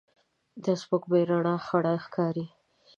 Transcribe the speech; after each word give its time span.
د 0.63 0.65
سپوږمۍ 0.81 1.23
رڼا 1.29 1.55
خړه 1.67 1.93
ښکاري 2.05 2.45